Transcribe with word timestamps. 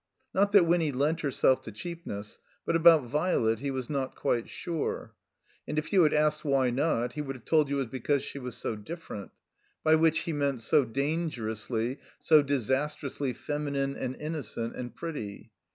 Not 0.33 0.51
that 0.53 0.65
Winny 0.65 0.91
lent 0.91 1.21
herself 1.21 1.61
to 1.61 1.71
cheapness, 1.71 2.39
but 2.65 2.75
about 2.75 3.03
Violet 3.05 3.59
he 3.59 3.69
was 3.69 3.87
not 3.87 4.15
quite 4.15 4.49
sure. 4.49 5.13
And 5.67 5.77
if 5.77 5.93
you 5.93 6.01
had 6.01 6.11
asked 6.11 6.43
why 6.43 6.71
not, 6.71 7.13
he 7.13 7.21
would 7.21 7.35
have 7.35 7.45
told 7.45 7.69
you 7.69 7.75
it 7.75 7.79
was 7.81 7.87
be 7.91 7.99
cause 7.99 8.23
she 8.23 8.39
was 8.39 8.57
so 8.57 8.75
different. 8.75 9.29
By 9.83 9.93
whidi 9.93 10.15
he 10.17 10.33
meant 10.33 10.63
so 10.63 10.85
dangerously, 10.85 11.99
so 12.17 12.41
disastrously 12.41 13.31
feminine 13.33 13.95
and 13.95 14.15
innocent 14.19 14.75
and 14.75 14.95
pretty. 14.95 15.51